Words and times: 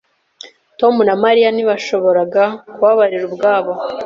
Tom 0.79 0.95
na 1.07 1.15
Mariya 1.23 1.49
ntibashoboraga 1.51 2.43
kubabarira 2.71 3.23
ubwabo. 3.29 3.71